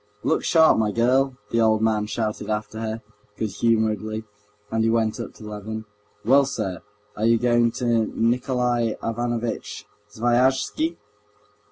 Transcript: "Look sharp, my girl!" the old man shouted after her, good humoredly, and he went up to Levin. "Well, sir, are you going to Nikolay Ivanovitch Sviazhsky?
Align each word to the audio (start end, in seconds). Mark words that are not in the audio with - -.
"Look 0.23 0.43
sharp, 0.43 0.79
my 0.79 0.91
girl!" 0.91 1.37
the 1.51 1.61
old 1.61 1.79
man 1.83 2.07
shouted 2.07 2.49
after 2.49 2.79
her, 2.79 3.03
good 3.37 3.51
humoredly, 3.51 4.23
and 4.71 4.83
he 4.83 4.89
went 4.89 5.19
up 5.19 5.35
to 5.35 5.43
Levin. 5.43 5.85
"Well, 6.25 6.45
sir, 6.45 6.81
are 7.15 7.25
you 7.27 7.37
going 7.37 7.69
to 7.73 8.07
Nikolay 8.07 8.97
Ivanovitch 9.03 9.85
Sviazhsky? 10.09 10.97